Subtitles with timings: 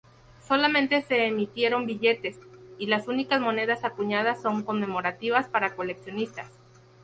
[0.47, 2.39] Solamente se emitieron billetes,
[2.79, 6.47] y las únicas monedas acuñadas son conmemorativas para coleccionistas.